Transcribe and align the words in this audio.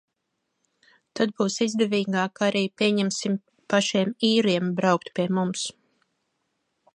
Tad 1.19 1.33
būs 1.41 1.57
izdevīgāk 1.65 2.41
arī, 2.47 2.63
pieņemsim, 2.83 3.37
pašiem 3.75 4.15
īriem 4.31 4.73
braukt 4.81 5.13
pie 5.21 5.29
mums. 5.39 5.69